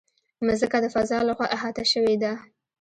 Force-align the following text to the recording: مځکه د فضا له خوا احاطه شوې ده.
مځکه 0.45 0.77
د 0.81 0.85
فضا 0.95 1.19
له 1.27 1.33
خوا 1.37 1.47
احاطه 1.55 1.83
شوې 1.91 2.15
ده. 2.23 2.31